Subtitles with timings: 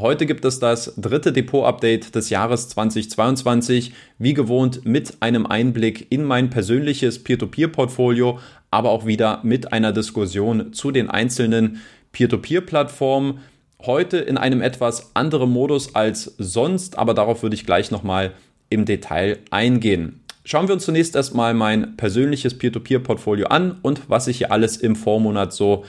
[0.00, 6.22] Heute gibt es das dritte Depot-Update des Jahres 2022, wie gewohnt mit einem Einblick in
[6.22, 8.38] mein persönliches Peer-to-Peer-Portfolio,
[8.70, 11.80] aber auch wieder mit einer Diskussion zu den einzelnen
[12.12, 13.40] Peer-to-Peer-Plattformen.
[13.84, 18.34] Heute in einem etwas anderen Modus als sonst, aber darauf würde ich gleich nochmal
[18.70, 20.20] im Detail eingehen.
[20.44, 24.94] Schauen wir uns zunächst erstmal mein persönliches Peer-to-Peer-Portfolio an und was sich hier alles im
[24.94, 25.84] Vormonat so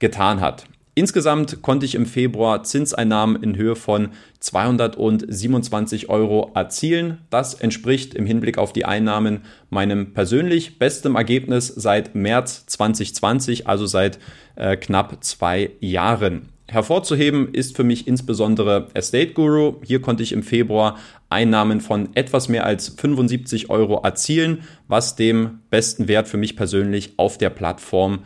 [0.00, 0.64] getan hat.
[0.94, 4.10] Insgesamt konnte ich im Februar Zinseinnahmen in Höhe von
[4.40, 7.18] 227 Euro erzielen.
[7.30, 13.86] Das entspricht im Hinblick auf die Einnahmen meinem persönlich bestem Ergebnis seit März 2020, also
[13.86, 14.18] seit
[14.56, 16.50] äh, knapp zwei Jahren.
[16.68, 19.76] Hervorzuheben ist für mich insbesondere Estate Guru.
[19.84, 20.98] Hier konnte ich im Februar
[21.30, 27.14] Einnahmen von etwas mehr als 75 Euro erzielen, was dem besten Wert für mich persönlich
[27.16, 28.20] auf der Plattform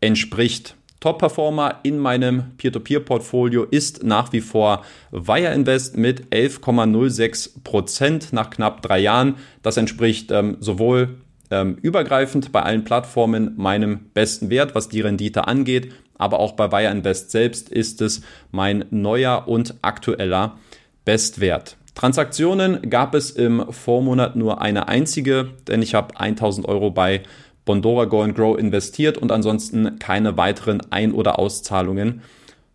[0.00, 0.76] entspricht.
[1.00, 8.82] Top-Performer in meinem Peer-to-Peer-Portfolio ist nach wie vor Wire Invest mit 11,06 Prozent nach knapp
[8.82, 9.36] drei Jahren.
[9.62, 11.16] Das entspricht ähm, sowohl
[11.50, 16.70] ähm, übergreifend bei allen Plattformen meinem besten Wert, was die Rendite angeht, aber auch bei
[16.70, 20.58] Wire Invest selbst ist es mein neuer und aktueller
[21.06, 21.76] Bestwert.
[21.94, 27.22] Transaktionen gab es im Vormonat nur eine einzige, denn ich habe 1000 Euro bei
[27.64, 32.22] Bondora Go and Grow investiert und ansonsten keine weiteren Ein- oder Auszahlungen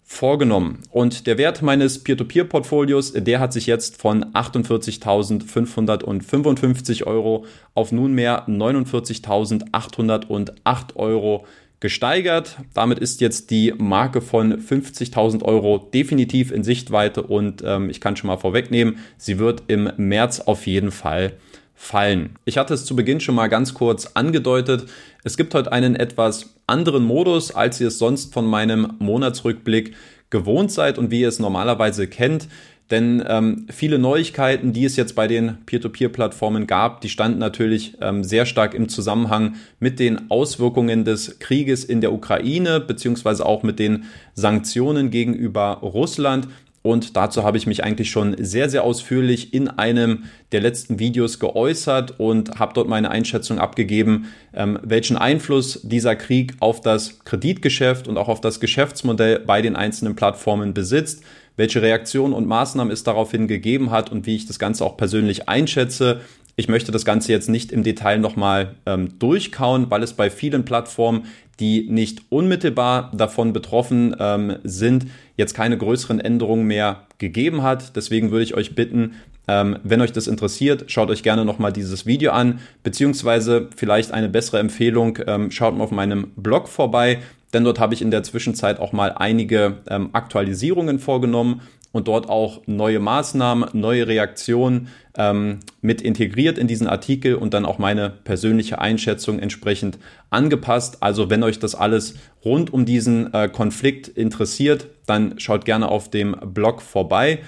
[0.05, 0.79] vorgenommen.
[0.91, 10.95] Und der Wert meines Peer-to-Peer-Portfolios, der hat sich jetzt von 48.555 Euro auf nunmehr 49.808
[10.95, 11.47] Euro
[11.79, 12.57] gesteigert.
[12.73, 18.15] Damit ist jetzt die Marke von 50.000 Euro definitiv in Sichtweite und ähm, ich kann
[18.15, 21.33] schon mal vorwegnehmen, sie wird im März auf jeden Fall
[21.75, 22.37] fallen.
[22.45, 24.85] Ich hatte es zu Beginn schon mal ganz kurz angedeutet.
[25.23, 29.93] Es gibt heute einen etwas anderen Modus, als ihr es sonst von meinem Monatsrückblick
[30.29, 32.47] gewohnt seid und wie ihr es normalerweise kennt.
[32.91, 38.23] Denn ähm, viele Neuigkeiten, die es jetzt bei den Peer-to-Peer-Plattformen gab, die standen natürlich ähm,
[38.23, 43.79] sehr stark im Zusammenhang mit den Auswirkungen des Krieges in der Ukraine, beziehungsweise auch mit
[43.79, 44.05] den
[44.35, 46.47] Sanktionen gegenüber Russland.
[46.85, 51.39] Und dazu habe ich mich eigentlich schon sehr, sehr ausführlich in einem der letzten Videos
[51.39, 58.07] geäußert und habe dort meine Einschätzung abgegeben, ähm, welchen Einfluss dieser Krieg auf das Kreditgeschäft
[58.07, 61.23] und auch auf das Geschäftsmodell bei den einzelnen Plattformen besitzt,
[61.57, 65.49] welche Reaktionen und Maßnahmen es daraufhin gegeben hat und wie ich das Ganze auch persönlich
[65.49, 66.21] einschätze.
[66.55, 70.65] Ich möchte das Ganze jetzt nicht im Detail nochmal ähm, durchkauen, weil es bei vielen
[70.65, 71.25] Plattformen
[71.59, 75.07] die nicht unmittelbar davon betroffen ähm, sind,
[75.37, 77.95] jetzt keine größeren Änderungen mehr gegeben hat.
[77.95, 79.15] Deswegen würde ich euch bitten,
[79.47, 84.29] ähm, wenn euch das interessiert, schaut euch gerne nochmal dieses Video an, beziehungsweise vielleicht eine
[84.29, 87.19] bessere Empfehlung, ähm, schaut mal auf meinem Blog vorbei,
[87.53, 91.61] denn dort habe ich in der Zwischenzeit auch mal einige ähm, Aktualisierungen vorgenommen
[91.95, 97.65] und dort auch neue Maßnahmen, neue Reaktionen ähm, mit integriert in diesen Artikel und dann
[97.65, 99.97] auch meine persönliche Einschätzung entsprechend
[100.29, 100.97] angepasst.
[100.99, 106.09] Also wenn euch das alles rund um diesen äh, Konflikt interessiert, dann schaut gerne auf
[106.09, 107.39] dem Blog vorbei.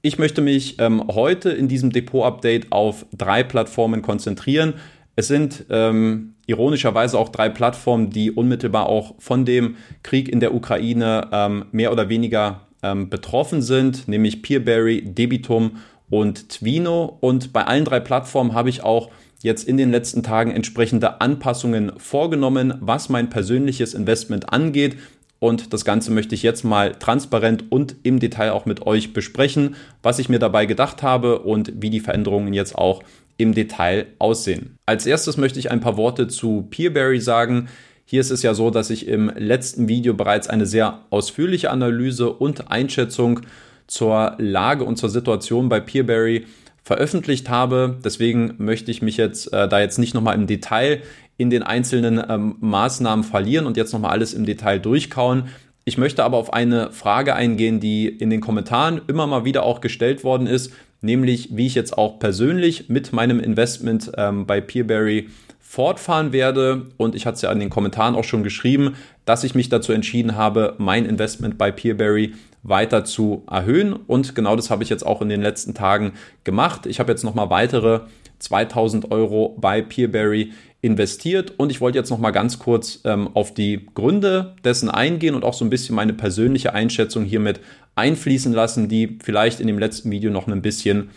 [0.00, 4.74] Ich möchte mich ähm, heute in diesem Depot-Update auf drei Plattformen konzentrieren.
[5.16, 10.54] Es sind ähm, ironischerweise auch drei Plattformen, die unmittelbar auch von dem Krieg in der
[10.54, 15.78] Ukraine ähm, mehr oder weniger ähm, betroffen sind, nämlich Peerberry, Debitum
[16.10, 17.18] und Twino.
[17.20, 19.10] Und bei allen drei Plattformen habe ich auch
[19.42, 24.96] jetzt in den letzten Tagen entsprechende Anpassungen vorgenommen, was mein persönliches Investment angeht.
[25.40, 29.76] Und das Ganze möchte ich jetzt mal transparent und im Detail auch mit euch besprechen,
[30.02, 33.02] was ich mir dabei gedacht habe und wie die Veränderungen jetzt auch
[33.36, 34.76] im Detail aussehen.
[34.84, 37.68] Als erstes möchte ich ein paar Worte zu Peerberry sagen.
[38.10, 42.32] Hier ist es ja so, dass ich im letzten Video bereits eine sehr ausführliche Analyse
[42.32, 43.40] und Einschätzung
[43.86, 46.46] zur Lage und zur Situation bei Peerberry
[46.82, 47.98] veröffentlicht habe.
[48.02, 51.02] Deswegen möchte ich mich jetzt äh, da jetzt nicht nochmal im Detail
[51.36, 55.48] in den einzelnen ähm, Maßnahmen verlieren und jetzt nochmal alles im Detail durchkauen.
[55.84, 59.82] Ich möchte aber auf eine Frage eingehen, die in den Kommentaren immer mal wieder auch
[59.82, 60.72] gestellt worden ist,
[61.02, 65.28] nämlich wie ich jetzt auch persönlich mit meinem Investment ähm, bei Peerberry
[65.68, 66.86] fortfahren werde.
[66.96, 68.94] Und ich hatte es ja in den Kommentaren auch schon geschrieben,
[69.26, 72.32] dass ich mich dazu entschieden habe, mein Investment bei Peerberry
[72.62, 73.92] weiter zu erhöhen.
[73.92, 76.86] Und genau das habe ich jetzt auch in den letzten Tagen gemacht.
[76.86, 78.00] Ich habe jetzt nochmal weitere
[78.38, 83.84] 2000 Euro bei Peerberry investiert und ich wollte jetzt nochmal ganz kurz ähm, auf die
[83.94, 87.60] Gründe dessen eingehen und auch so ein bisschen meine persönliche Einschätzung hiermit
[87.94, 91.10] einfließen lassen, die vielleicht in dem letzten Video noch ein bisschen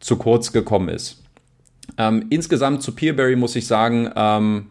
[0.00, 1.21] zu kurz gekommen ist.
[1.98, 4.66] Ähm, insgesamt zu Peerberry muss ich sagen, ähm,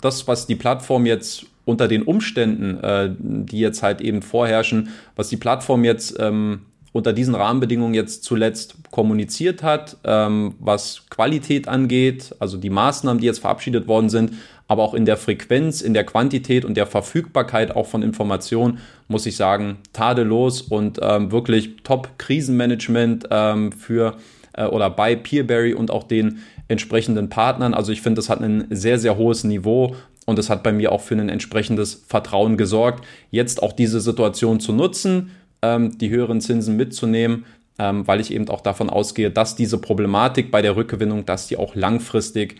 [0.00, 5.28] das, was die Plattform jetzt unter den Umständen, äh, die jetzt halt eben vorherrschen, was
[5.28, 6.62] die Plattform jetzt ähm,
[6.92, 13.26] unter diesen Rahmenbedingungen jetzt zuletzt kommuniziert hat, ähm, was Qualität angeht, also die Maßnahmen, die
[13.26, 14.32] jetzt verabschiedet worden sind,
[14.68, 18.78] aber auch in der Frequenz, in der Quantität und der Verfügbarkeit auch von Informationen,
[19.08, 24.16] muss ich sagen, tadellos und ähm, wirklich Top-Krisenmanagement ähm, für
[24.54, 27.74] äh, oder bei Peerberry und auch den entsprechenden Partnern.
[27.74, 29.96] Also ich finde, das hat ein sehr, sehr hohes Niveau
[30.26, 34.60] und es hat bei mir auch für ein entsprechendes Vertrauen gesorgt, jetzt auch diese Situation
[34.60, 35.30] zu nutzen
[35.62, 37.46] ähm, die höheren Zinsen mitzunehmen,
[37.78, 41.56] ähm, weil ich eben auch davon ausgehe, dass diese Problematik bei der Rückgewinnung, dass die
[41.56, 42.56] auch langfristig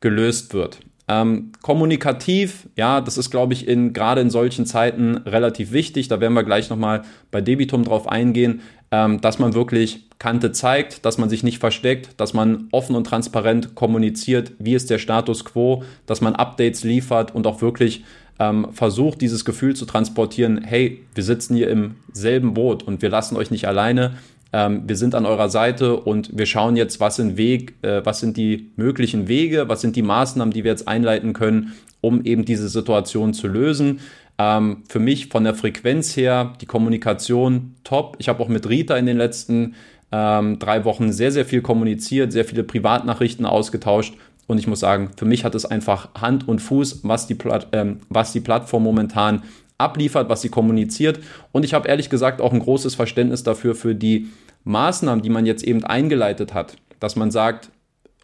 [0.00, 0.80] gelöst wird.
[1.08, 6.08] Ähm, kommunikativ, ja, das ist, glaube ich, in, gerade in solchen Zeiten relativ wichtig.
[6.08, 8.60] Da werden wir gleich nochmal bei Debitum drauf eingehen,
[8.90, 13.04] ähm, dass man wirklich Kante zeigt, dass man sich nicht versteckt, dass man offen und
[13.04, 18.04] transparent kommuniziert, wie ist der Status quo, dass man Updates liefert und auch wirklich
[18.38, 23.10] ähm, versucht, dieses Gefühl zu transportieren, hey, wir sitzen hier im selben Boot und wir
[23.10, 24.16] lassen euch nicht alleine.
[24.52, 28.20] Ähm, wir sind an eurer Seite und wir schauen jetzt, was sind Weg, äh, was
[28.20, 32.44] sind die möglichen Wege, was sind die Maßnahmen, die wir jetzt einleiten können, um eben
[32.44, 34.00] diese Situation zu lösen.
[34.38, 38.16] Ähm, für mich von der Frequenz her, die Kommunikation top.
[38.18, 39.74] Ich habe auch mit Rita in den letzten
[40.12, 44.14] ähm, drei Wochen sehr, sehr viel kommuniziert, sehr viele Privatnachrichten ausgetauscht
[44.46, 47.68] und ich muss sagen, für mich hat es einfach Hand und Fuß, was die, Plat
[47.72, 49.42] ähm, was die Plattform momentan
[49.78, 51.20] abliefert, was sie kommuniziert.
[51.52, 54.28] Und ich habe ehrlich gesagt auch ein großes Verständnis dafür, für die
[54.64, 56.76] Maßnahmen, die man jetzt eben eingeleitet hat.
[57.00, 57.70] Dass man sagt,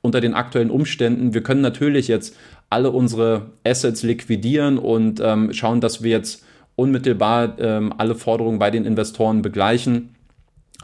[0.01, 2.37] unter den aktuellen Umständen, wir können natürlich jetzt
[2.71, 6.45] alle unsere Assets liquidieren und ähm, schauen, dass wir jetzt
[6.75, 10.15] unmittelbar ähm, alle Forderungen bei den Investoren begleichen.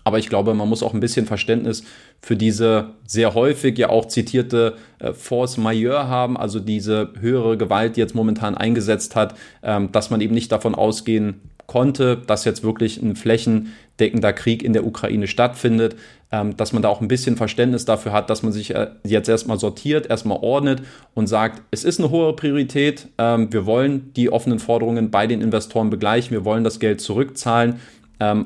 [0.04, 1.84] Aber ich glaube, man muss auch ein bisschen Verständnis
[2.20, 7.96] für diese sehr häufig ja auch zitierte äh, Force Majeure haben, also diese höhere Gewalt,
[7.96, 12.64] die jetzt momentan eingesetzt hat, ähm, dass man eben nicht davon ausgehen konnte, dass jetzt
[12.64, 15.96] wirklich ein flächendeckender Krieg in der Ukraine stattfindet,
[16.32, 19.28] ähm, dass man da auch ein bisschen Verständnis dafür hat, dass man sich äh, jetzt
[19.28, 20.82] erstmal sortiert, erstmal ordnet
[21.14, 25.42] und sagt, es ist eine hohe Priorität, ähm, wir wollen die offenen Forderungen bei den
[25.42, 27.80] Investoren begleichen, wir wollen das Geld zurückzahlen,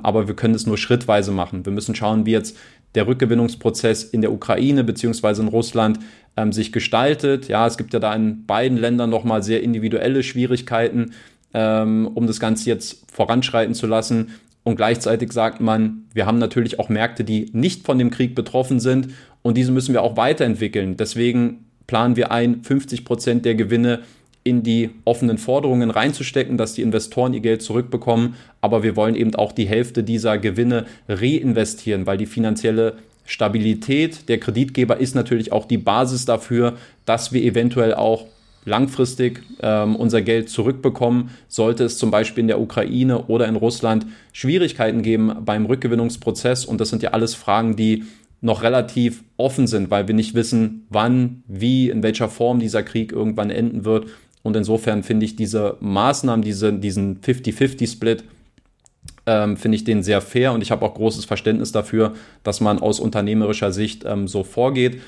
[0.03, 1.65] aber wir können es nur schrittweise machen.
[1.65, 2.57] Wir müssen schauen, wie jetzt
[2.95, 5.99] der Rückgewinnungsprozess in der Ukraine beziehungsweise in Russland
[6.37, 7.49] ähm, sich gestaltet.
[7.49, 11.13] Ja, es gibt ja da in beiden Ländern nochmal sehr individuelle Schwierigkeiten,
[11.55, 14.33] ähm, um das Ganze jetzt voranschreiten zu lassen.
[14.65, 18.79] Und gleichzeitig sagt man, wir haben natürlich auch Märkte, die nicht von dem Krieg betroffen
[18.79, 19.09] sind
[19.43, 20.97] und diese müssen wir auch weiterentwickeln.
[20.97, 24.01] Deswegen planen wir ein, 50 Prozent der Gewinne
[24.45, 28.35] in die offenen Forderungen reinzustecken, dass die Investoren ihr Geld zurückbekommen.
[28.61, 32.95] Aber wir wollen eben auch die Hälfte dieser Gewinne reinvestieren, weil die finanzielle
[33.25, 38.27] Stabilität der Kreditgeber ist natürlich auch die Basis dafür, dass wir eventuell auch
[38.65, 44.07] langfristig ähm, unser Geld zurückbekommen, sollte es zum Beispiel in der Ukraine oder in Russland
[44.33, 46.65] Schwierigkeiten geben beim Rückgewinnungsprozess.
[46.65, 48.05] Und das sind ja alles Fragen, die
[48.41, 53.13] noch relativ offen sind, weil wir nicht wissen, wann, wie, in welcher Form dieser Krieg
[53.13, 54.09] irgendwann enden wird.
[54.43, 58.25] Und insofern finde ich diese Maßnahmen, diese, diesen 50-50-Split,
[59.27, 62.81] ähm, finde ich den sehr fair und ich habe auch großes Verständnis dafür, dass man
[62.81, 65.01] aus unternehmerischer Sicht ähm, so vorgeht.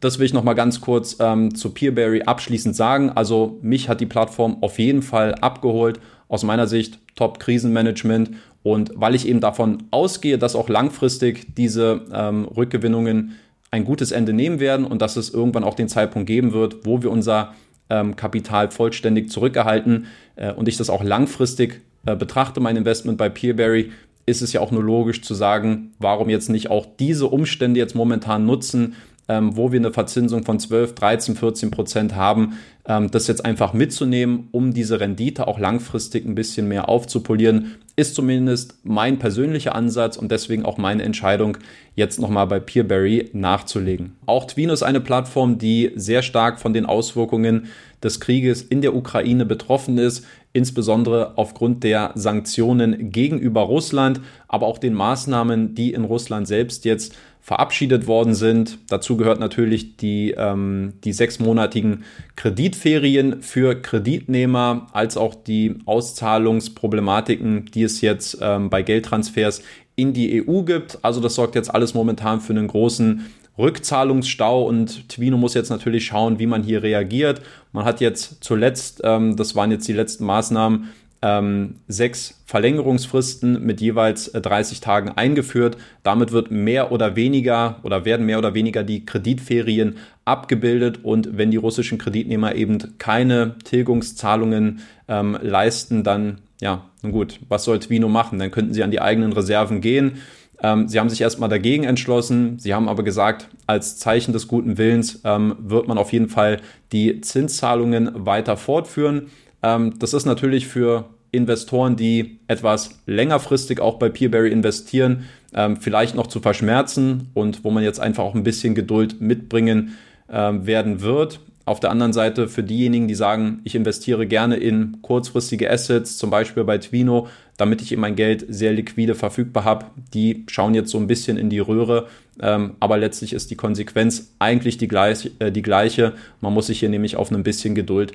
[0.00, 3.10] Das will ich noch mal ganz kurz ähm, zu Peerberry abschließend sagen.
[3.10, 6.00] Also mich hat die Plattform auf jeden Fall abgeholt.
[6.26, 8.30] Aus meiner Sicht Top-Krisenmanagement.
[8.64, 13.36] Und weil ich eben davon ausgehe, dass auch langfristig diese ähm, Rückgewinnungen
[13.70, 17.02] ein gutes Ende nehmen werden und dass es irgendwann auch den Zeitpunkt geben wird, wo
[17.02, 17.54] wir unser
[17.92, 20.06] ähm, Kapital vollständig zurückerhalten
[20.36, 23.92] äh, und ich das auch langfristig äh, betrachte, mein Investment bei Peerberry,
[24.24, 27.94] ist es ja auch nur logisch zu sagen, warum jetzt nicht auch diese Umstände jetzt
[27.94, 28.94] momentan nutzen,
[29.28, 33.72] ähm, wo wir eine Verzinsung von 12, 13, 14 Prozent haben, ähm, das jetzt einfach
[33.72, 40.16] mitzunehmen, um diese Rendite auch langfristig ein bisschen mehr aufzupolieren, ist zumindest mein persönlicher Ansatz
[40.16, 41.58] und deswegen auch meine Entscheidung,
[41.94, 44.16] jetzt nochmal bei Peerberry nachzulegen.
[44.24, 47.66] Auch Twino ist eine Plattform, die sehr stark von den Auswirkungen
[48.02, 54.78] des Krieges in der Ukraine betroffen ist, insbesondere aufgrund der Sanktionen gegenüber Russland, aber auch
[54.78, 58.78] den Maßnahmen, die in Russland selbst jetzt verabschiedet worden sind.
[58.88, 62.04] Dazu gehört natürlich die, ähm, die sechsmonatigen
[62.36, 69.62] Kreditferien für Kreditnehmer, als auch die Auszahlungsproblematiken, die es jetzt ähm, bei Geldtransfers
[69.96, 71.00] in die EU gibt.
[71.02, 73.26] Also das sorgt jetzt alles momentan für einen großen
[73.58, 77.42] Rückzahlungsstau und Twino muss jetzt natürlich schauen, wie man hier reagiert.
[77.72, 80.88] Man hat jetzt zuletzt, ähm, das waren jetzt die letzten Maßnahmen,
[81.22, 85.76] ähm, sechs Verlängerungsfristen mit jeweils 30 äh, Tagen eingeführt.
[86.02, 91.50] Damit wird mehr oder weniger oder werden mehr oder weniger die Kreditferien abgebildet und wenn
[91.50, 98.08] die russischen Kreditnehmer eben keine Tilgungszahlungen ähm, leisten, dann ja, nun gut, was soll Twino
[98.08, 98.38] machen?
[98.38, 100.18] Dann könnten sie an die eigenen Reserven gehen
[100.64, 102.60] Ähm, sie haben sich erstmal dagegen entschlossen.
[102.60, 106.60] Sie haben aber gesagt, als Zeichen des guten Willens ähm, wird man auf jeden Fall
[106.92, 109.30] die Zinszahlungen weiter fortführen.
[109.62, 116.14] Ähm, das ist natürlich für Investoren, die etwas längerfristig auch bei Peerberry investieren, ähm, vielleicht
[116.14, 119.96] noch zu verschmerzen und wo man jetzt einfach auch ein bisschen Geduld mitbringen
[120.30, 121.40] ähm, werden wird.
[121.64, 126.28] Auf der anderen Seite für diejenigen, die sagen, ich investiere gerne in kurzfristige Assets, zum
[126.28, 130.90] Beispiel bei Twino, damit ich eben mein Geld sehr liquide verfügbar habe, die schauen jetzt
[130.90, 132.08] so ein bisschen in die Röhre.
[132.40, 136.14] Ähm, aber letztlich ist die Konsequenz eigentlich die, gleich, äh, die gleiche.
[136.40, 138.12] Man muss sich hier nämlich auf ein bisschen Geduld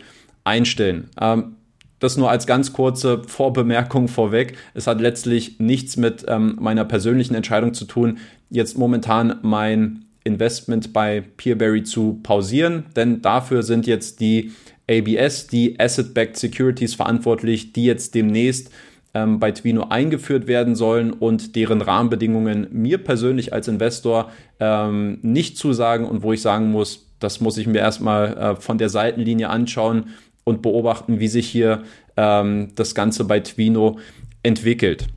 [0.48, 1.10] einstellen.
[1.20, 1.58] Ähm,
[2.00, 4.56] das nur als ganz kurze Vorbemerkung vorweg.
[4.74, 10.94] Es hat letztlich nichts mit ähm, meiner persönlichen Entscheidung zu tun, jetzt momentan mein Investment
[10.94, 14.51] bei Peerberry zu pausieren, denn dafür sind jetzt die
[14.89, 18.72] ABS, die Asset-Backed Securities verantwortlich, die jetzt demnächst
[19.13, 25.58] ähm, bei Twino eingeführt werden sollen und deren Rahmenbedingungen mir persönlich als Investor ähm, nicht
[25.58, 29.50] zusagen und wo ich sagen muss, das muss ich mir erstmal äh, von der Seitenlinie
[29.50, 30.08] anschauen
[30.48, 31.84] und beobachten, wie sich hier
[32.16, 34.00] ähm, das Ganze bei Twino
[34.44, 35.08] entwickelt.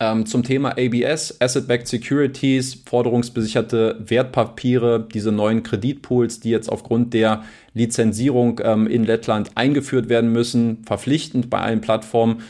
[0.00, 7.44] Ähm, zum Thema ABS, Asset-Backed Securities, forderungsbesicherte Wertpapiere, diese neuen Kreditpools, die jetzt aufgrund der
[7.74, 12.40] Lizenzierung ähm, in Lettland eingeführt werden müssen, verpflichtend bei allen Plattformen.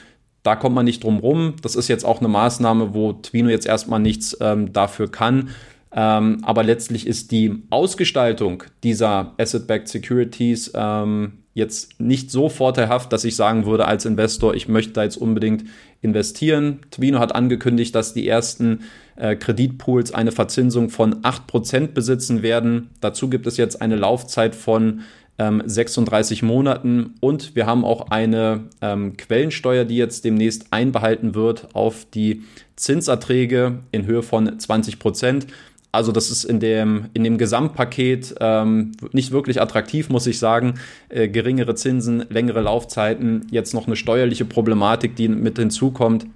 [0.42, 1.54] Da kommt man nicht drum rum.
[1.61, 5.50] Das ist jetzt auch eine Maßnahme, wo Twino jetzt erstmal nichts ähm, dafür kann.
[5.92, 13.25] Ähm, aber letztlich ist die Ausgestaltung dieser Asset-Backed Securities ähm, jetzt nicht so vorteilhaft, dass
[13.25, 15.64] ich sagen würde als Investor, ich möchte da jetzt unbedingt
[16.00, 16.80] investieren.
[16.90, 18.80] Twino hat angekündigt, dass die ersten
[19.16, 22.90] äh, Kreditpools eine Verzinsung von 8% besitzen werden.
[23.00, 25.02] Dazu gibt es jetzt eine Laufzeit von
[25.38, 31.69] ähm, 36 Monaten und wir haben auch eine ähm, Quellensteuer, die jetzt demnächst einbehalten wird
[31.75, 32.42] auf die
[32.76, 35.47] Zinserträge in Höhe von 20%.
[35.92, 40.75] Also das ist in dem, in dem Gesamtpaket ähm, nicht wirklich attraktiv, muss ich sagen.
[41.09, 46.26] Äh, geringere Zinsen, längere Laufzeiten, jetzt noch eine steuerliche Problematik, die mit hinzukommt,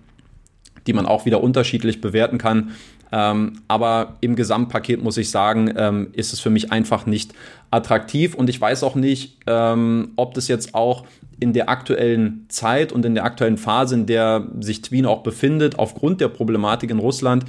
[0.86, 2.72] die man auch wieder unterschiedlich bewerten kann.
[3.12, 7.32] Ähm, aber im Gesamtpaket muss ich sagen, ähm, ist es für mich einfach nicht
[7.70, 11.04] attraktiv und ich weiß auch nicht, ähm, ob das jetzt auch
[11.38, 15.78] in der aktuellen Zeit und in der aktuellen Phase, in der sich Twin auch befindet,
[15.78, 17.44] aufgrund der Problematik in Russland,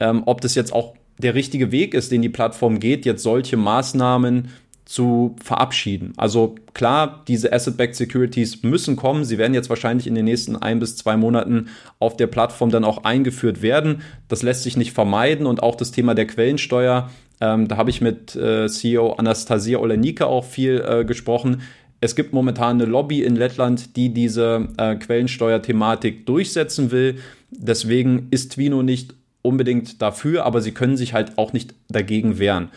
[0.00, 3.56] ähm, ob das jetzt auch der richtige Weg ist, den die Plattform geht, jetzt solche
[3.56, 4.48] Maßnahmen
[4.84, 6.12] zu verabschieden.
[6.16, 9.24] Also klar, diese Asset-Backed Securities müssen kommen.
[9.24, 11.68] Sie werden jetzt wahrscheinlich in den nächsten ein bis zwei Monaten
[11.98, 14.02] auf der Plattform dann auch eingeführt werden.
[14.28, 17.10] Das lässt sich nicht vermeiden und auch das Thema der Quellensteuer.
[17.40, 21.62] Ähm, da habe ich mit äh, CEO Anastasia Olenika auch viel äh, gesprochen.
[22.00, 27.16] Es gibt momentan eine Lobby in Lettland, die diese äh, Quellensteuer-Thematik durchsetzen will.
[27.50, 29.14] Deswegen ist Twino nicht
[29.44, 32.70] unbedingt dafür, aber sie können sich halt auch nicht dagegen wehren.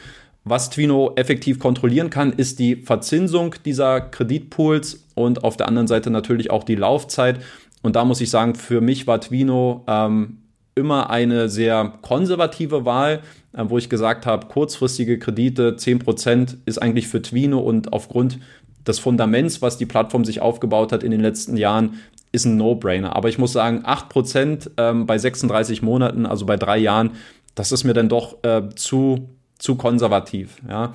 [0.44, 6.10] Was Twino effektiv kontrollieren kann, ist die Verzinsung dieser Kreditpools und auf der anderen Seite
[6.10, 7.42] natürlich auch die Laufzeit.
[7.82, 10.38] Und da muss ich sagen, für mich war Twino ähm,
[10.76, 13.22] immer eine sehr konservative Wahl,
[13.54, 18.40] äh, wo ich gesagt habe, kurzfristige Kredite, 10% ist eigentlich für Twino und aufgrund
[18.88, 22.00] des Fundaments, was die Plattform sich aufgebaut hat in den letzten Jahren,
[22.31, 23.15] ist ein No-Brainer.
[23.15, 27.12] Aber ich muss sagen, 8% ähm, bei 36 Monaten, also bei drei Jahren,
[27.55, 30.57] das ist mir dann doch äh, zu, zu konservativ.
[30.69, 30.93] Ja.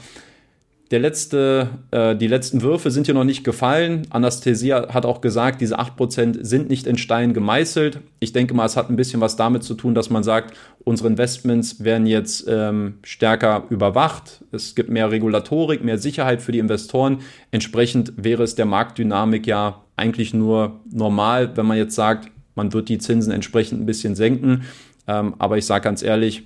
[0.93, 4.07] Der letzte, äh, die letzten Würfe sind hier noch nicht gefallen.
[4.11, 8.01] Anästhesia hat auch gesagt, diese 8% sind nicht in Stein gemeißelt.
[8.21, 11.09] Ich denke mal, es hat ein bisschen was damit zu tun, dass man sagt, unsere
[11.09, 14.45] Investments werden jetzt ähm, stärker überwacht.
[14.53, 17.21] Es gibt mehr Regulatorik, mehr Sicherheit für die Investoren.
[17.53, 22.89] Entsprechend wäre es der Marktdynamik ja eigentlich nur normal, wenn man jetzt sagt, man wird
[22.89, 24.65] die Zinsen entsprechend ein bisschen senken.
[25.07, 26.43] Ähm, aber ich sage ganz ehrlich,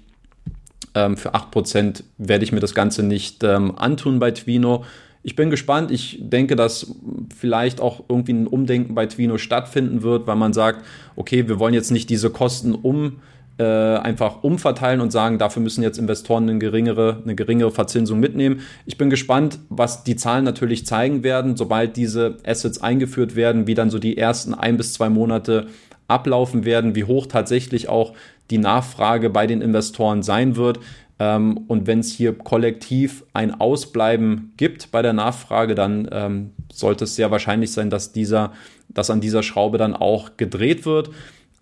[0.94, 4.84] ähm, für 8% werde ich mir das Ganze nicht ähm, antun bei Twino.
[5.22, 5.90] Ich bin gespannt.
[5.90, 6.94] Ich denke, dass
[7.36, 10.84] vielleicht auch irgendwie ein Umdenken bei Twino stattfinden wird, weil man sagt,
[11.16, 13.20] okay, wir wollen jetzt nicht diese Kosten um
[13.58, 18.60] äh, einfach umverteilen und sagen, dafür müssen jetzt Investoren eine geringere, eine geringere Verzinsung mitnehmen.
[18.84, 23.74] Ich bin gespannt, was die Zahlen natürlich zeigen werden, sobald diese Assets eingeführt werden, wie
[23.74, 25.68] dann so die ersten ein bis zwei Monate
[26.08, 28.12] ablaufen werden, wie hoch tatsächlich auch
[28.50, 30.78] die Nachfrage bei den Investoren sein wird.
[31.18, 37.04] Ähm, und wenn es hier kollektiv ein Ausbleiben gibt bei der Nachfrage, dann ähm, sollte
[37.04, 38.52] es sehr wahrscheinlich sein, dass dieser,
[38.88, 41.10] dass an dieser Schraube dann auch gedreht wird.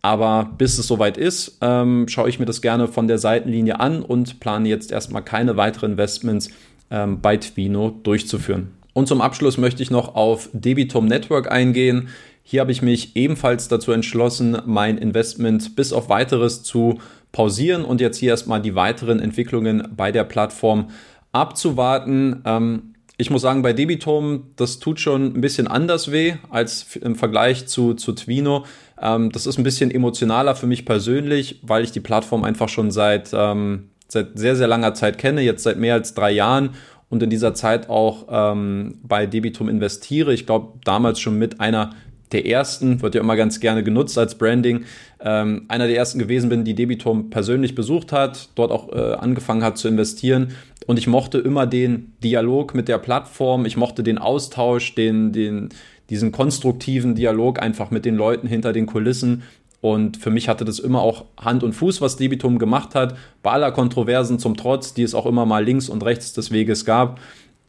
[0.05, 4.03] Aber bis es soweit ist, ähm, schaue ich mir das gerne von der Seitenlinie an
[4.03, 6.51] und plane jetzt erstmal keine weiteren Investments
[6.91, 8.73] ähm, bei Twino durchzuführen.
[8.93, 12.09] Und zum Abschluss möchte ich noch auf Debitum Network eingehen.
[12.43, 16.99] Hier habe ich mich ebenfalls dazu entschlossen, mein Investment bis auf weiteres zu
[17.33, 20.91] pausieren und jetzt hier erstmal die weiteren Entwicklungen bei der Plattform
[21.33, 22.43] abzuwarten.
[22.45, 27.15] Ähm, ich muss sagen, bei Debitum, das tut schon ein bisschen anders weh als im
[27.15, 28.67] Vergleich zu, zu Twino.
[29.01, 32.91] Ähm, das ist ein bisschen emotionaler für mich persönlich, weil ich die Plattform einfach schon
[32.91, 36.71] seit, ähm, seit sehr, sehr langer Zeit kenne, jetzt seit mehr als drei Jahren
[37.09, 40.33] und in dieser Zeit auch ähm, bei Debitum investiere.
[40.33, 41.91] Ich glaube, damals schon mit einer
[42.33, 44.85] der ersten, wird ja immer ganz gerne genutzt als Branding,
[45.21, 49.63] ähm, einer der ersten gewesen bin, die Debitum persönlich besucht hat, dort auch äh, angefangen
[49.63, 50.49] hat zu investieren
[50.87, 55.69] und ich mochte immer den Dialog mit der Plattform, ich mochte den Austausch, den, den,
[56.11, 59.43] diesen konstruktiven Dialog einfach mit den Leuten hinter den Kulissen.
[59.81, 63.51] Und für mich hatte das immer auch Hand und Fuß, was Debitum gemacht hat, bei
[63.51, 67.21] aller Kontroversen zum Trotz, die es auch immer mal links und rechts des Weges gab.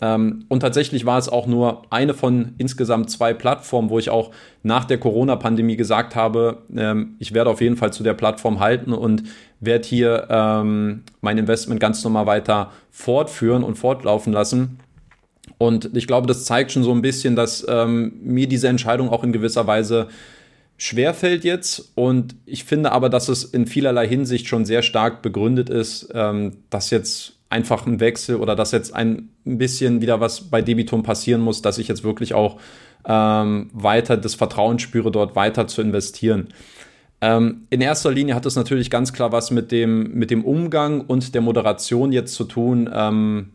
[0.01, 4.31] Ähm, und tatsächlich war es auch nur eine von insgesamt zwei Plattformen, wo ich auch
[4.61, 8.91] nach der Corona-Pandemie gesagt habe, ähm, ich werde auf jeden Fall zu der Plattform halten
[8.93, 9.23] und
[9.61, 14.79] werde hier ähm, mein Investment ganz normal weiter fortführen und fortlaufen lassen.
[15.57, 19.23] Und ich glaube, das zeigt schon so ein bisschen, dass ähm, mir diese Entscheidung auch
[19.23, 20.07] in gewisser Weise
[20.77, 21.91] schwerfällt jetzt.
[21.95, 26.57] Und ich finde aber, dass es in vielerlei Hinsicht schon sehr stark begründet ist, ähm,
[26.69, 31.41] dass jetzt einfach ein Wechsel oder dass jetzt ein bisschen wieder was bei Debitum passieren
[31.41, 32.59] muss, dass ich jetzt wirklich auch
[33.07, 36.49] ähm, weiter das Vertrauen spüre, dort weiter zu investieren.
[37.21, 41.01] Ähm, in erster Linie hat es natürlich ganz klar was mit dem, mit dem Umgang
[41.01, 42.89] und der Moderation jetzt zu tun.
[42.93, 43.51] Ähm,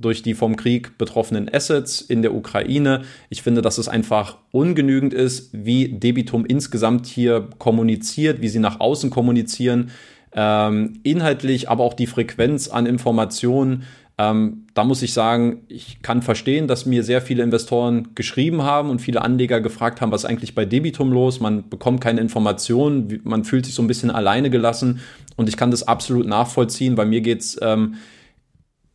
[0.00, 3.02] durch die vom Krieg betroffenen Assets in der Ukraine.
[3.28, 8.80] Ich finde, dass es einfach ungenügend ist, wie Debitum insgesamt hier kommuniziert, wie sie nach
[8.80, 9.90] außen kommunizieren,
[10.32, 13.84] ähm, inhaltlich, aber auch die Frequenz an Informationen.
[14.20, 18.90] Ähm, da muss ich sagen, ich kann verstehen, dass mir sehr viele Investoren geschrieben haben
[18.90, 21.40] und viele Anleger gefragt haben, was eigentlich bei Debitum los?
[21.40, 25.00] Man bekommt keine Informationen, man fühlt sich so ein bisschen alleine gelassen
[25.36, 26.96] und ich kann das absolut nachvollziehen.
[26.96, 27.94] Bei mir geht's ähm,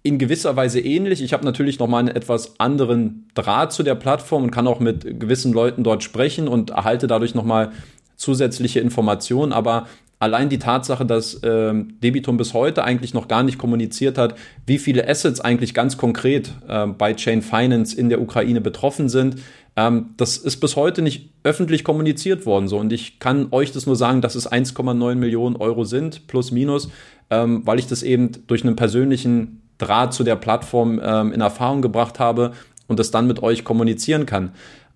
[0.05, 1.23] in gewisser Weise ähnlich.
[1.23, 4.79] Ich habe natürlich noch mal einen etwas anderen Draht zu der Plattform und kann auch
[4.79, 7.71] mit gewissen Leuten dort sprechen und erhalte dadurch noch mal
[8.15, 9.51] zusätzliche Informationen.
[9.51, 9.87] Aber
[10.19, 14.35] allein die Tatsache, dass ähm, Debitum bis heute eigentlich noch gar nicht kommuniziert hat,
[14.67, 19.37] wie viele Assets eigentlich ganz konkret äh, bei Chain Finance in der Ukraine betroffen sind,
[19.75, 22.67] ähm, das ist bis heute nicht öffentlich kommuniziert worden.
[22.67, 22.77] So.
[22.77, 26.89] Und ich kann euch das nur sagen, dass es 1,9 Millionen Euro sind, plus minus,
[27.31, 31.81] ähm, weil ich das eben durch einen persönlichen Draht zu der Plattform ähm, in Erfahrung
[31.81, 32.53] gebracht habe
[32.87, 34.51] und das dann mit euch kommunizieren kann.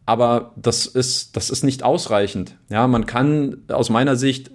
[0.06, 2.56] Aber das ist, das ist nicht ausreichend.
[2.70, 4.52] Ja, man kann aus meiner Sicht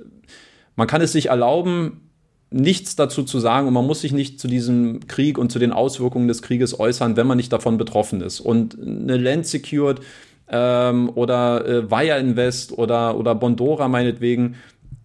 [0.77, 2.11] man kann es sich erlauben,
[2.51, 5.73] nichts dazu zu sagen und man muss sich nicht zu diesem Krieg und zu den
[5.73, 8.41] Auswirkungen des Krieges äußern, wenn man nicht davon betroffen ist.
[8.41, 10.01] Und eine Land Secured
[10.49, 14.57] ähm, oder äh, Wire Invest oder, oder Bondora meinetwegen,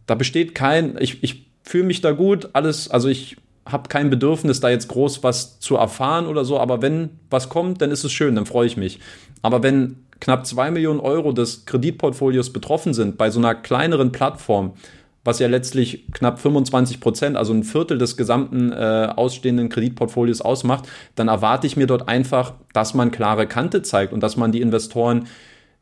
[0.05, 3.38] da besteht kein, ich, ich fühle mich da gut, alles, also ich
[3.71, 7.82] habe kein Bedürfnis, da jetzt groß was zu erfahren oder so, aber wenn was kommt,
[7.82, 8.99] dann ist es schön, dann freue ich mich.
[9.41, 14.73] Aber wenn knapp zwei Millionen Euro des Kreditportfolios betroffen sind bei so einer kleineren Plattform,
[15.23, 20.88] was ja letztlich knapp 25 Prozent, also ein Viertel des gesamten äh, ausstehenden Kreditportfolios ausmacht,
[21.15, 24.62] dann erwarte ich mir dort einfach, dass man klare Kante zeigt und dass man die
[24.62, 25.27] Investoren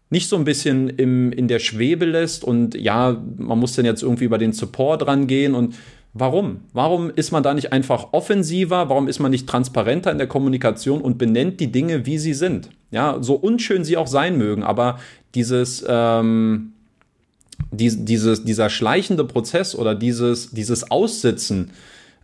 [0.10, 4.04] nicht so ein bisschen im, in der Schwebe lässt und ja, man muss dann jetzt
[4.04, 5.76] irgendwie über den Support rangehen und
[6.14, 6.62] warum?
[6.74, 8.90] Warum ist man da nicht einfach offensiver?
[8.90, 12.70] Warum ist man nicht transparenter in der Kommunikation und benennt die Dinge, wie sie sind?
[12.92, 15.00] Ja, so unschön sie auch sein mögen, aber
[15.36, 16.74] dieses, ähm,
[17.72, 21.72] die, dieses, dieser schleichende Prozess oder dieses, dieses Aussitzen,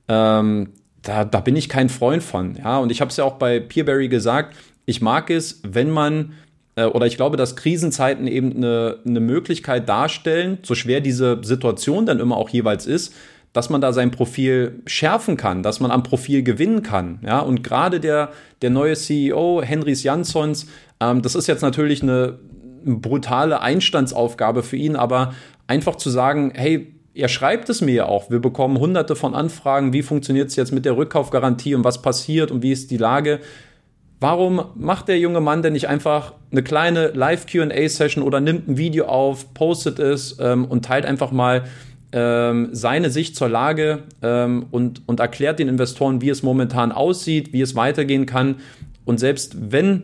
[0.08, 0.70] ähm,
[1.02, 2.56] da, da bin ich kein Freund von.
[2.56, 6.34] Ja, und ich habe es ja auch bei Peerberry gesagt, ich mag es, wenn man
[6.76, 12.06] äh, oder ich glaube, dass Krisenzeiten eben eine, eine Möglichkeit darstellen, so schwer diese Situation
[12.06, 13.14] dann immer auch jeweils ist,
[13.54, 17.20] dass man da sein Profil schärfen kann, dass man am Profil gewinnen kann.
[17.24, 20.68] Ja, und gerade der, der neue CEO, Henrys Jansons,
[21.00, 22.40] ähm, das ist jetzt natürlich eine,
[22.86, 25.34] brutale Einstandsaufgabe für ihn, aber
[25.68, 28.30] einfach zu sagen, hey, er schreibt es mir ja auch.
[28.30, 32.52] Wir bekommen hunderte von Anfragen, wie funktioniert es jetzt mit der Rückkaufgarantie und was passiert
[32.52, 33.40] und wie ist die Lage.
[34.20, 39.06] Warum macht der junge Mann denn nicht einfach eine kleine Live-QA-Session oder nimmt ein Video
[39.06, 41.66] auf, postet es ähm, und teilt einfach mal
[42.14, 47.52] ähm, seine Sicht zur Lage ähm, und, und erklärt den Investoren, wie es momentan aussieht,
[47.54, 48.58] wie es weitergehen kann.
[49.04, 50.04] Und selbst wenn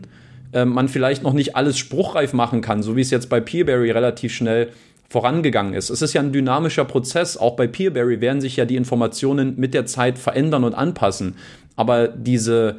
[0.51, 3.91] äh, man vielleicht noch nicht alles spruchreif machen kann, so wie es jetzt bei Peerberry
[3.91, 4.69] relativ schnell
[5.07, 5.89] vorangegangen ist.
[5.89, 7.37] Es ist ja ein dynamischer Prozess.
[7.37, 11.35] Auch bei Peerberry werden sich ja die Informationen mit der Zeit verändern und anpassen.
[11.75, 12.77] Aber diese,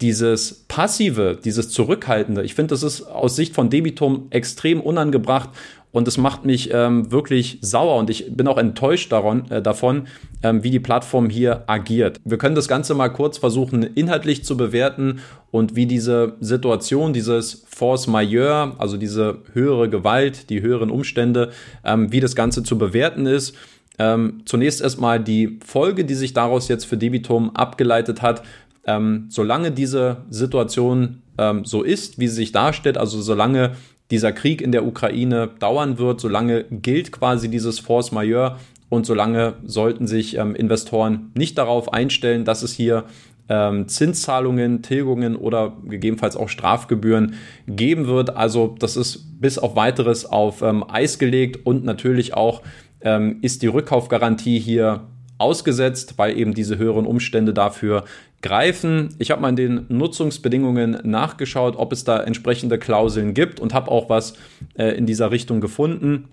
[0.00, 5.50] dieses Passive, dieses Zurückhaltende, ich finde, das ist aus Sicht von Debitum extrem unangebracht
[5.98, 10.06] und es macht mich ähm, wirklich sauer und ich bin auch enttäuscht daran, äh, davon,
[10.44, 12.20] ähm, wie die Plattform hier agiert.
[12.24, 15.18] Wir können das Ganze mal kurz versuchen, inhaltlich zu bewerten
[15.50, 21.50] und wie diese Situation, dieses Force Majeure, also diese höhere Gewalt, die höheren Umstände,
[21.84, 23.56] ähm, wie das Ganze zu bewerten ist.
[23.98, 28.44] Ähm, zunächst erstmal die Folge, die sich daraus jetzt für Debitum abgeleitet hat.
[28.86, 33.72] Ähm, solange diese Situation ähm, so ist, wie sie sich darstellt, also solange
[34.10, 39.54] dieser Krieg in der Ukraine dauern wird, solange gilt quasi dieses Force Majeure und solange
[39.64, 43.04] sollten sich ähm, Investoren nicht darauf einstellen, dass es hier
[43.48, 47.34] ähm, Zinszahlungen, Tilgungen oder gegebenenfalls auch Strafgebühren
[47.66, 48.36] geben wird.
[48.36, 52.62] Also das ist bis auf weiteres auf ähm, Eis gelegt und natürlich auch
[53.00, 55.06] ähm, ist die Rückkaufgarantie hier
[55.38, 58.04] ausgesetzt, weil eben diese höheren Umstände dafür
[58.42, 59.14] greifen.
[59.18, 63.90] Ich habe mal in den Nutzungsbedingungen nachgeschaut, ob es da entsprechende Klauseln gibt und habe
[63.90, 64.34] auch was
[64.76, 66.28] äh, in dieser Richtung gefunden.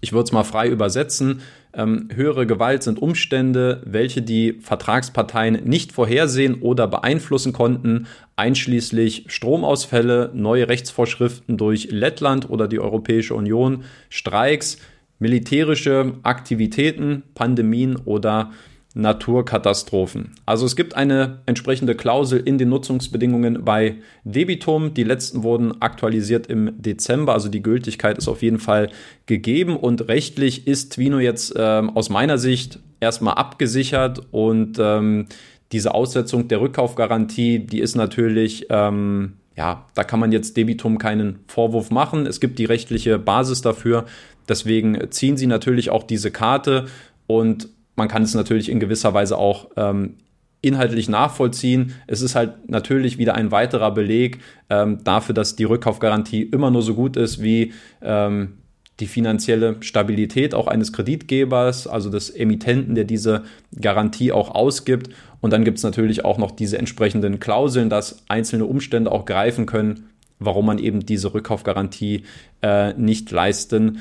[0.00, 1.40] Ich würde es mal frei übersetzen.
[1.74, 10.30] Ähm, höhere Gewalt sind Umstände, welche die Vertragsparteien nicht vorhersehen oder beeinflussen konnten, einschließlich Stromausfälle,
[10.34, 14.78] neue Rechtsvorschriften durch Lettland oder die Europäische Union, Streiks,
[15.18, 18.52] militärische Aktivitäten, Pandemien oder
[18.94, 20.32] Naturkatastrophen.
[20.46, 24.94] Also es gibt eine entsprechende Klausel in den Nutzungsbedingungen bei Debitum.
[24.94, 28.90] Die letzten wurden aktualisiert im Dezember, also die Gültigkeit ist auf jeden Fall
[29.26, 35.26] gegeben und rechtlich ist Twino jetzt ähm, aus meiner Sicht erstmal abgesichert und ähm,
[35.70, 41.40] diese Aussetzung der Rückkaufgarantie, die ist natürlich ähm, ja, da kann man jetzt Debitum keinen
[41.48, 42.26] Vorwurf machen.
[42.26, 44.06] Es gibt die rechtliche Basis dafür.
[44.48, 46.86] Deswegen ziehen sie natürlich auch diese Karte
[47.26, 47.68] und
[47.98, 50.14] man kann es natürlich in gewisser Weise auch ähm,
[50.62, 51.94] inhaltlich nachvollziehen.
[52.06, 54.38] Es ist halt natürlich wieder ein weiterer Beleg
[54.70, 58.54] ähm, dafür, dass die Rückkaufgarantie immer nur so gut ist wie ähm,
[59.00, 63.44] die finanzielle Stabilität auch eines Kreditgebers, also des Emittenten, der diese
[63.80, 65.10] Garantie auch ausgibt.
[65.40, 69.66] Und dann gibt es natürlich auch noch diese entsprechenden Klauseln, dass einzelne Umstände auch greifen
[69.66, 70.08] können,
[70.40, 72.24] warum man eben diese Rückkaufgarantie
[72.62, 73.98] äh, nicht leisten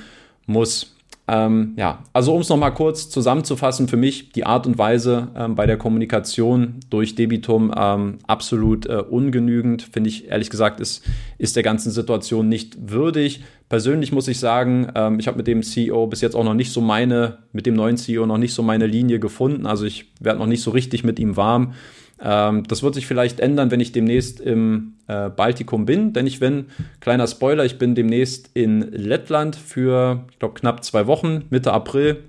[0.48, 0.97] muss.
[1.30, 5.56] Ähm, ja, also um es nochmal kurz zusammenzufassen, für mich die Art und Weise ähm,
[5.56, 11.04] bei der Kommunikation durch Debitum ähm, absolut äh, ungenügend, finde ich ehrlich gesagt, ist,
[11.38, 13.44] ist der ganzen Situation nicht würdig.
[13.68, 16.72] Persönlich muss ich sagen, ähm, ich habe mit dem CEO bis jetzt auch noch nicht
[16.72, 19.66] so meine, mit dem neuen CEO noch nicht so meine Linie gefunden.
[19.66, 21.74] Also ich werde noch nicht so richtig mit ihm warm.
[22.22, 26.40] Ähm, das wird sich vielleicht ändern, wenn ich demnächst im äh, Baltikum bin, denn ich
[26.40, 26.68] bin,
[27.00, 32.24] kleiner Spoiler, ich bin demnächst in Lettland für, ich glaube, knapp zwei Wochen, Mitte April.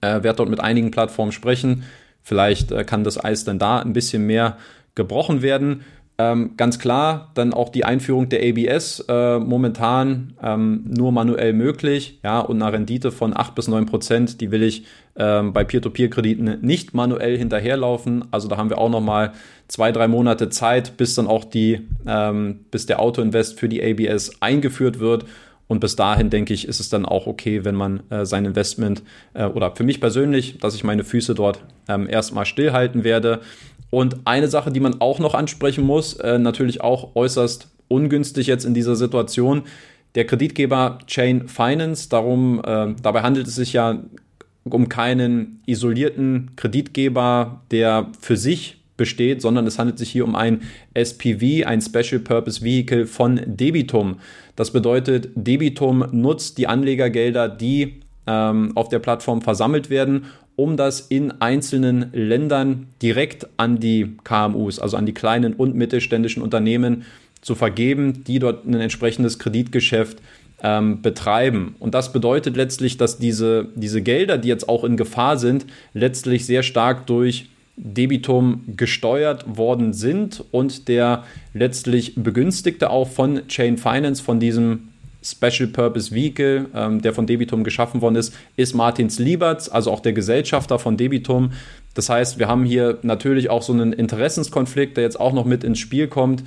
[0.00, 1.82] Äh, werde dort mit einigen Plattformen sprechen.
[2.22, 4.56] Vielleicht äh, kann das Eis dann da ein bisschen mehr
[4.94, 5.82] gebrochen werden.
[6.18, 12.20] Ähm, ganz klar, dann auch die Einführung der ABS äh, momentan ähm, nur manuell möglich,
[12.22, 14.84] ja, und eine Rendite von 8 bis 9 Prozent, die will ich
[15.16, 18.24] ähm, bei Peer-to-Peer-Krediten nicht manuell hinterherlaufen.
[18.30, 19.32] Also da haben wir auch noch mal
[19.68, 24.32] zwei, drei Monate Zeit, bis dann auch die, ähm, bis der Autoinvest für die ABS
[24.40, 25.24] eingeführt wird.
[25.68, 29.02] Und bis dahin, denke ich, ist es dann auch okay, wenn man äh, sein Investment
[29.32, 33.40] äh, oder für mich persönlich, dass ich meine Füße dort ähm, erstmal stillhalten werde.
[33.92, 38.64] Und eine Sache, die man auch noch ansprechen muss, äh, natürlich auch äußerst ungünstig jetzt
[38.64, 39.64] in dieser Situation,
[40.14, 44.02] der Kreditgeber Chain Finance, darum, äh, dabei handelt es sich ja
[44.64, 50.62] um keinen isolierten Kreditgeber, der für sich besteht, sondern es handelt sich hier um ein
[50.94, 54.20] SPV, ein Special Purpose Vehicle von Debitum.
[54.56, 61.00] Das bedeutet, Debitum nutzt die Anlegergelder, die ähm, auf der Plattform versammelt werden, um das
[61.00, 67.04] in einzelnen Ländern direkt an die KMUs, also an die kleinen und mittelständischen Unternehmen
[67.40, 70.18] zu vergeben, die dort ein entsprechendes Kreditgeschäft
[70.62, 71.74] ähm, betreiben.
[71.78, 76.46] Und das bedeutet letztlich, dass diese, diese Gelder, die jetzt auch in Gefahr sind, letztlich
[76.46, 84.22] sehr stark durch Debitum gesteuert worden sind und der letztlich Begünstigte auch von Chain Finance,
[84.22, 84.91] von diesem
[85.22, 90.00] Special Purpose Vehicle, ähm, der von Debitum geschaffen worden ist, ist Martins Lieberts, also auch
[90.00, 91.52] der Gesellschafter von Debitum.
[91.94, 95.62] Das heißt, wir haben hier natürlich auch so einen Interessenskonflikt, der jetzt auch noch mit
[95.64, 96.42] ins Spiel kommt.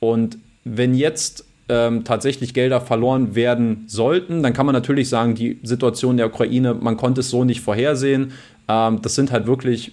[0.00, 5.58] Und wenn jetzt ähm, tatsächlich Gelder verloren werden sollten, dann kann man natürlich sagen, die
[5.62, 8.32] Situation der Ukraine, man konnte es so nicht vorhersehen.
[8.68, 9.92] Ähm, das sind halt wirklich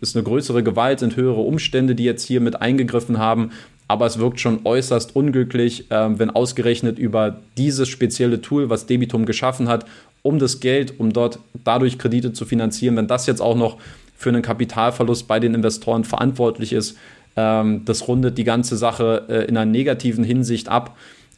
[0.00, 3.50] ist eine größere Gewalt, sind höhere Umstände, die jetzt hier mit eingegriffen haben
[3.88, 9.26] aber es wirkt schon äußerst unglücklich, ähm, wenn ausgerechnet über dieses spezielle Tool, was Debitum
[9.26, 9.86] geschaffen hat,
[10.22, 13.78] um das Geld, um dort dadurch Kredite zu finanzieren, wenn das jetzt auch noch
[14.16, 16.96] für einen Kapitalverlust bei den Investoren verantwortlich ist,
[17.36, 20.96] Ähm, das rundet die ganze Sache äh, in einer negativen Hinsicht ab.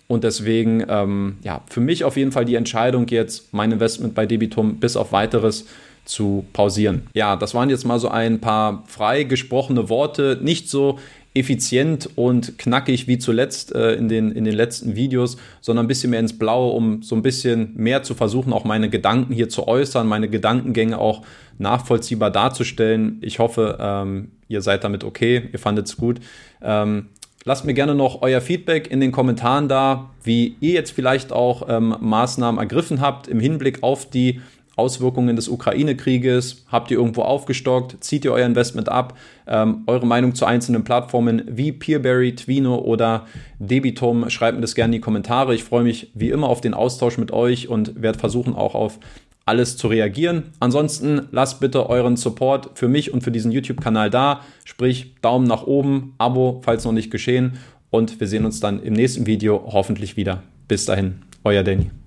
[0.08, 4.24] Und deswegen, ähm, ja, für mich auf jeden Fall die Entscheidung, jetzt mein Investment bei
[4.24, 5.66] Debitum bis auf weiteres
[6.06, 7.02] zu pausieren.
[7.12, 10.98] Ja, das waren jetzt mal so ein paar frei gesprochene Worte, nicht so
[11.34, 16.10] effizient und knackig wie zuletzt äh, in, den, in den letzten Videos, sondern ein bisschen
[16.10, 19.68] mehr ins Blaue, um so ein bisschen mehr zu versuchen, auch meine Gedanken hier zu
[19.68, 21.22] äußern, meine Gedankengänge auch
[21.58, 23.18] nachvollziehbar darzustellen.
[23.20, 26.20] Ich hoffe, ähm, ihr seid damit okay, ihr fandet es gut.
[26.62, 27.06] Ähm,
[27.44, 31.66] Lasst mir gerne noch euer Feedback in den Kommentaren da, wie ihr jetzt vielleicht auch
[31.70, 34.42] ähm, Maßnahmen ergriffen habt im Hinblick auf die
[34.80, 36.64] Auswirkungen des Ukraine-Krieges?
[36.72, 38.02] Habt ihr irgendwo aufgestockt?
[38.02, 39.16] Zieht ihr euer Investment ab?
[39.46, 43.26] Ähm, eure Meinung zu einzelnen Plattformen wie Peerberry, Twino oder
[43.58, 44.30] Debitum?
[44.30, 45.54] Schreibt mir das gerne in die Kommentare.
[45.54, 48.98] Ich freue mich wie immer auf den Austausch mit euch und werde versuchen auch auf
[49.46, 50.44] alles zu reagieren.
[50.60, 54.40] Ansonsten lasst bitte euren Support für mich und für diesen YouTube-Kanal da.
[54.64, 57.58] Sprich, Daumen nach oben, Abo, falls noch nicht geschehen.
[57.90, 60.42] Und wir sehen uns dann im nächsten Video hoffentlich wieder.
[60.68, 61.90] Bis dahin, euer Danny.